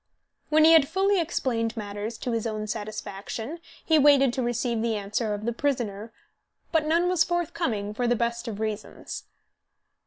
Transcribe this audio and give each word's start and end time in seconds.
When 0.49 0.65
he 0.65 0.71
had 0.73 0.87
fully 0.87 1.19
explained 1.21 1.77
matters 1.77 2.17
to 2.17 2.31
his 2.31 2.47
own 2.47 2.65
satisfaction 2.65 3.59
he 3.85 3.99
waited 3.99 4.33
to 4.33 4.41
receive 4.41 4.81
the 4.81 4.95
answer 4.95 5.35
of 5.35 5.45
the 5.45 5.53
prisoner; 5.53 6.11
but 6.71 6.87
none 6.87 7.07
was 7.07 7.23
forthcoming, 7.23 7.93
for 7.93 8.07
the 8.07 8.15
best 8.15 8.47
of 8.47 8.59
reasons. 8.59 9.25